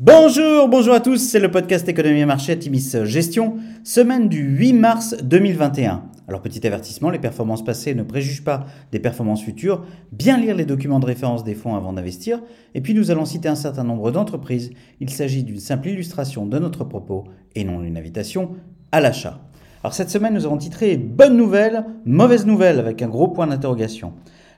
[0.00, 4.72] Bonjour, bonjour à tous, c'est le podcast Économie et Marché Timis Gestion, semaine du 8
[4.72, 6.02] mars 2021.
[6.26, 10.64] Alors petit avertissement, les performances passées ne préjugent pas des performances futures, bien lire les
[10.64, 12.42] documents de référence des fonds avant d'investir,
[12.74, 16.58] et puis nous allons citer un certain nombre d'entreprises, il s'agit d'une simple illustration de
[16.58, 17.22] notre propos
[17.54, 18.56] et non une invitation
[18.90, 19.42] à l'achat.
[19.84, 24.14] Alors cette semaine nous avons titré Bonne nouvelle, mauvaise nouvelle avec un gros point d'interrogation.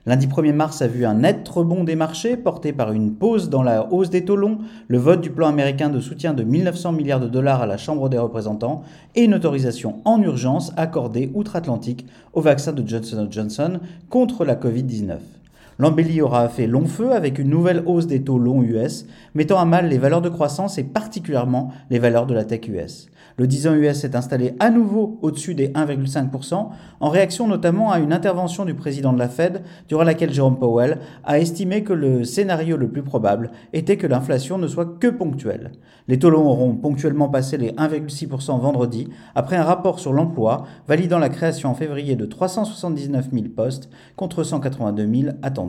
[0.07, 3.61] Lundi 1er mars a vu un net rebond des marchés porté par une pause dans
[3.61, 7.19] la hausse des taux longs, le vote du plan américain de soutien de 1900 milliards
[7.19, 8.83] de dollars à la Chambre des représentants
[9.15, 15.36] et une autorisation en urgence accordée outre-Atlantique au vaccin de Johnson Johnson contre la Covid-19.
[15.79, 19.65] L'embellie aura fait long feu avec une nouvelle hausse des taux longs US, mettant à
[19.65, 23.09] mal les valeurs de croissance et particulièrement les valeurs de la tech US.
[23.37, 27.99] Le 10 ans US s'est installé à nouveau au-dessus des 1,5%, en réaction notamment à
[27.99, 32.23] une intervention du président de la Fed, durant laquelle Jerome Powell a estimé que le
[32.23, 35.73] scénario le plus probable était que l'inflation ne soit que ponctuelle.
[36.07, 41.19] Les taux longs auront ponctuellement passé les 1,6% vendredi, après un rapport sur l'emploi validant
[41.19, 45.66] la création en février de 379 000 postes contre 182 000 attendus.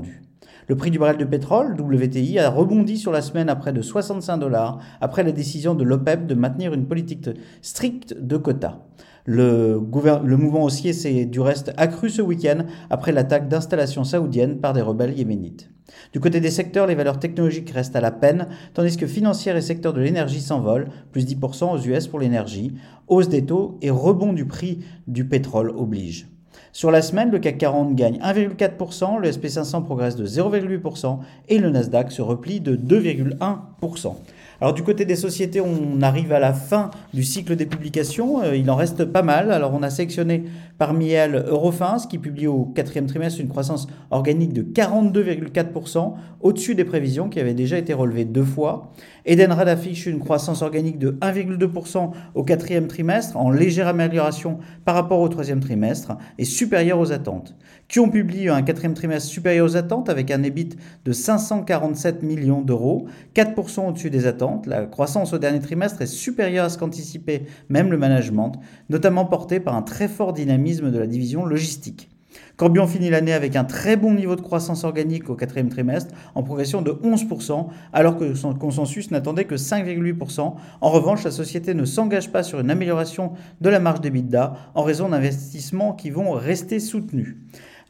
[0.68, 3.80] Le prix du baril de pétrole, WTI, a rebondi sur la semaine à près de
[3.80, 7.30] 65 dollars après la décision de l'OPEP de maintenir une politique
[7.62, 8.80] stricte de quotas.
[9.24, 14.82] Le, mouvement haussier s'est du reste accru ce week-end après l'attaque d'installations saoudiennes par des
[14.82, 15.70] rebelles yéménites.
[16.12, 19.62] Du côté des secteurs, les valeurs technologiques restent à la peine, tandis que financières et
[19.62, 22.74] secteurs de l'énergie s'envolent, plus 10% aux US pour l'énergie,
[23.06, 26.28] hausse des taux et rebond du prix du pétrole oblige.
[26.72, 31.70] Sur la semaine, le CAC 40 gagne 1,4%, le SP500 progresse de 0,8% et le
[31.70, 34.14] Nasdaq se replie de 2,1%.
[34.60, 38.42] Alors du côté des sociétés, on arrive à la fin du cycle des publications.
[38.42, 39.52] Euh, il en reste pas mal.
[39.52, 40.46] Alors on a sélectionné
[40.78, 46.84] parmi elles Eurofins qui publie au quatrième trimestre une croissance organique de 42,4%, au-dessus des
[46.84, 48.92] prévisions qui avaient déjà été relevées deux fois.
[49.26, 55.20] Edenred affiche une croissance organique de 1,2% au quatrième trimestre, en légère amélioration par rapport
[55.20, 57.54] au troisième trimestre et supérieure aux attentes.
[57.86, 60.70] Qui ont publié un quatrième trimestre supérieur aux attentes avec un EBIT
[61.04, 66.66] de 547 millions d'euros, 4% au-dessus des attentes la croissance au dernier trimestre est supérieure
[66.66, 68.52] à ce qu'anticipait même le management,
[68.88, 72.10] notamment porté par un très fort dynamisme de la division logistique.
[72.56, 76.42] Corbion finit l'année avec un très bon niveau de croissance organique au quatrième trimestre, en
[76.42, 80.54] progression de 11%, alors que son consensus n'attendait que 5,8%.
[80.80, 84.82] En revanche, la société ne s'engage pas sur une amélioration de la marge d'EBITDA en
[84.82, 87.36] raison d'investissements qui vont rester soutenus.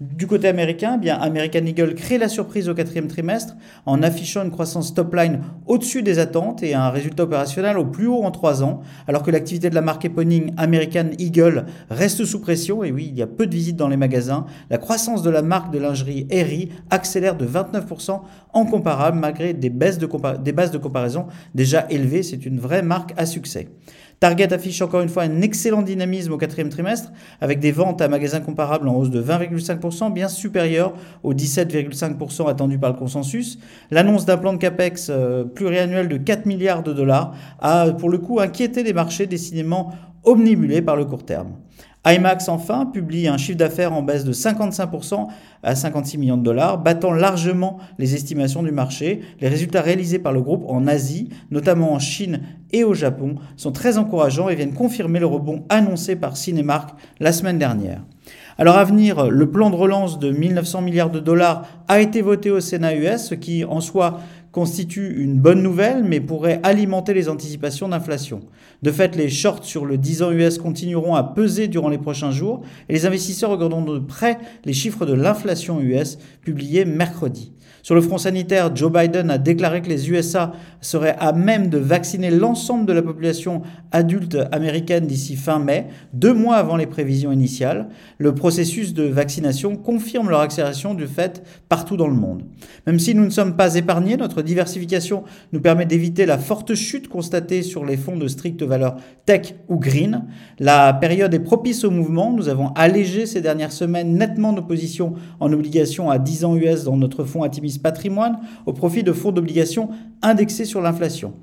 [0.00, 4.44] Du côté américain, eh bien American Eagle crée la surprise au quatrième trimestre en affichant
[4.44, 8.30] une croissance top line au-dessus des attentes et un résultat opérationnel au plus haut en
[8.30, 12.84] trois ans, alors que l'activité de la marque éponyme American Eagle reste sous pression.
[12.84, 14.46] Et oui, il y a peu de visites dans les magasins.
[14.70, 18.20] La croissance de la marque de lingerie Harry accélère de 29%
[18.52, 20.08] en comparable malgré des, baisses de
[20.44, 21.26] des bases de comparaison
[21.56, 22.22] déjà élevées.
[22.22, 23.66] C'est une vraie marque à succès.
[24.20, 28.08] Target affiche encore une fois un excellent dynamisme au quatrième trimestre, avec des ventes à
[28.08, 30.92] magasins comparables en hausse de 20,5%, bien supérieures
[31.22, 33.58] aux 17,5% attendus par le consensus.
[33.92, 38.18] L'annonce d'un plan de CAPEX euh, pluriannuel de 4 milliards de dollars a pour le
[38.18, 39.92] coup inquiété les marchés décidément
[40.24, 41.52] omnibulés par le court terme.
[42.14, 45.26] IMAX, enfin, publie un chiffre d'affaires en baisse de 55%
[45.62, 49.20] à 56 millions de dollars, battant largement les estimations du marché.
[49.40, 52.40] Les résultats réalisés par le groupe en Asie, notamment en Chine
[52.72, 57.32] et au Japon, sont très encourageants et viennent confirmer le rebond annoncé par Cinemark la
[57.32, 58.02] semaine dernière.
[58.60, 62.50] Alors à venir, le plan de relance de 1900 milliards de dollars a été voté
[62.50, 64.18] au Sénat US, ce qui en soi
[64.52, 68.40] constitue une bonne nouvelle, mais pourrait alimenter les anticipations d'inflation.
[68.82, 72.30] De fait, les shorts sur le 10 ans US continueront à peser durant les prochains
[72.30, 77.52] jours, et les investisseurs regarderont de près les chiffres de l'inflation US publiés mercredi.
[77.82, 81.78] Sur le front sanitaire, Joe Biden a déclaré que les USA seraient à même de
[81.78, 87.32] vacciner l'ensemble de la population adulte américaine d'ici fin mai, deux mois avant les prévisions
[87.32, 87.88] initiales.
[88.18, 92.42] Le processus de vaccination confirme leur accélération du fait partout dans le monde.
[92.86, 97.08] Même si nous ne sommes pas épargnés, notre diversification nous permet d'éviter la forte chute
[97.08, 98.96] constatée sur les fonds de stricte valeur
[99.26, 100.24] tech ou green.
[100.58, 102.32] La période est propice au mouvement.
[102.32, 106.84] Nous avons allégé ces dernières semaines nettement nos positions en obligations à 10 ans US
[106.84, 109.90] dans notre fonds Atimis Patrimoine au profit de fonds d'obligations
[110.22, 111.34] indexés sur l'inflation.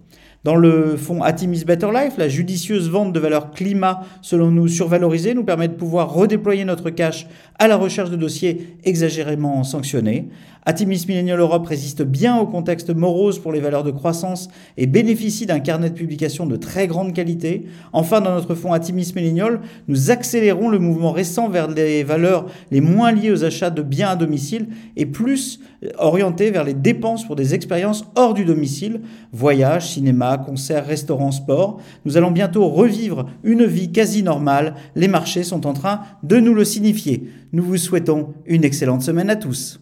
[0.45, 5.33] Dans le fonds Atimis Better Life, la judicieuse vente de valeurs climat, selon nous survalorisées,
[5.33, 7.25] nous permet de pouvoir redéployer notre cash
[7.57, 10.29] à la recherche de dossiers exagérément sanctionnés.
[10.67, 15.47] Atimis Millennial Europe résiste bien au contexte morose pour les valeurs de croissance et bénéficie
[15.47, 17.65] d'un carnet de publication de très grande qualité.
[17.93, 22.81] Enfin, dans notre fonds Atimis Millennial, nous accélérons le mouvement récent vers les valeurs les
[22.81, 25.59] moins liées aux achats de biens à domicile et plus
[25.97, 29.01] orienté vers les dépenses pour des expériences hors du domicile,
[29.31, 31.79] voyages, cinéma, concerts, restaurants, sport.
[32.05, 34.75] Nous allons bientôt revivre une vie quasi normale.
[34.95, 37.29] Les marchés sont en train de nous le signifier.
[37.53, 39.79] Nous vous souhaitons une excellente semaine à tous.